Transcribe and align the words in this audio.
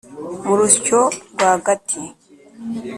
mu 0.45 0.53
rusyo 0.59 0.99
rwagati 1.33 2.01